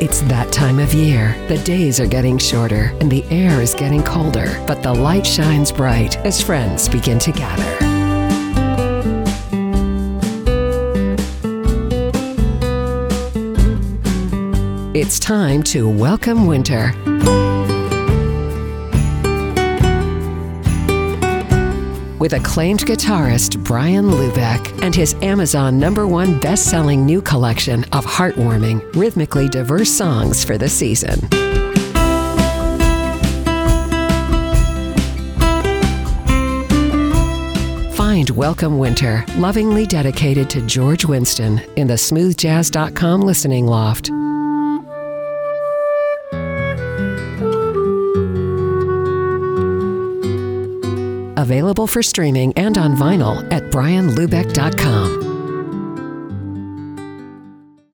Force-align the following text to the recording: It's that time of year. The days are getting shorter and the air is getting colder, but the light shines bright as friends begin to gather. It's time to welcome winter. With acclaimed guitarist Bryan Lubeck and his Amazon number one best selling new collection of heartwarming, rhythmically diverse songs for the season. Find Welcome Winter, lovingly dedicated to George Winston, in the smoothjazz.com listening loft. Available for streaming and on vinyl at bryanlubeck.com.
It's 0.00 0.22
that 0.22 0.50
time 0.50 0.78
of 0.78 0.94
year. 0.94 1.36
The 1.48 1.58
days 1.58 2.00
are 2.00 2.06
getting 2.06 2.38
shorter 2.38 2.96
and 3.02 3.12
the 3.12 3.22
air 3.24 3.60
is 3.60 3.74
getting 3.74 4.02
colder, 4.02 4.58
but 4.66 4.82
the 4.82 4.94
light 4.94 5.26
shines 5.26 5.70
bright 5.70 6.16
as 6.24 6.40
friends 6.40 6.88
begin 6.88 7.18
to 7.18 7.30
gather. 7.30 7.76
It's 14.94 15.18
time 15.18 15.62
to 15.64 15.86
welcome 15.86 16.46
winter. 16.46 16.94
With 22.20 22.34
acclaimed 22.34 22.80
guitarist 22.80 23.64
Bryan 23.64 24.04
Lubeck 24.04 24.82
and 24.82 24.94
his 24.94 25.14
Amazon 25.22 25.78
number 25.78 26.06
one 26.06 26.38
best 26.38 26.68
selling 26.68 27.06
new 27.06 27.22
collection 27.22 27.84
of 27.92 28.04
heartwarming, 28.04 28.94
rhythmically 28.94 29.48
diverse 29.48 29.90
songs 29.90 30.44
for 30.44 30.58
the 30.58 30.68
season. 30.68 31.18
Find 37.94 38.28
Welcome 38.28 38.78
Winter, 38.78 39.24
lovingly 39.36 39.86
dedicated 39.86 40.50
to 40.50 40.60
George 40.66 41.06
Winston, 41.06 41.58
in 41.76 41.86
the 41.86 41.94
smoothjazz.com 41.94 43.22
listening 43.22 43.66
loft. 43.66 44.10
Available 51.40 51.86
for 51.86 52.02
streaming 52.02 52.52
and 52.52 52.76
on 52.76 52.94
vinyl 52.94 53.50
at 53.50 53.62
bryanlubeck.com. 53.70 55.29